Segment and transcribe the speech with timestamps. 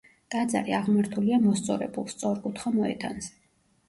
[0.35, 3.31] ტაძარი აღმართულია მოსწორებულ, სწორკუთხა მოედანზე.